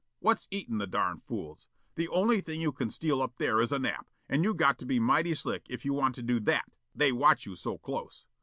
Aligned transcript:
What's 0.19 0.47
eatin' 0.49 0.79
the 0.79 0.87
darn 0.87 1.19
fools? 1.19 1.67
The 1.93 2.07
only 2.07 2.41
thing 2.41 2.59
you 2.59 2.71
can 2.71 2.89
steal 2.89 3.21
up 3.21 3.37
there 3.37 3.61
is 3.61 3.71
a 3.71 3.77
nap, 3.77 4.09
and 4.27 4.43
you 4.43 4.55
got 4.55 4.79
to 4.79 4.85
be 4.87 4.99
mighty 4.99 5.35
slick 5.35 5.67
if 5.69 5.85
you 5.85 5.93
want 5.93 6.15
to 6.15 6.23
do 6.23 6.39
that, 6.39 6.65
they 6.95 7.11
watch 7.11 7.45
you 7.45 7.55
so 7.55 7.77
close. 7.77 8.25